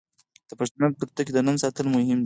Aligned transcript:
د 0.49 0.51
پښتنو 0.59 0.85
په 0.91 0.97
کلتور 1.07 1.23
کې 1.27 1.33
د 1.35 1.39
نوم 1.45 1.55
ساتل 1.63 1.85
مهم 1.93 2.17
دي. 2.17 2.19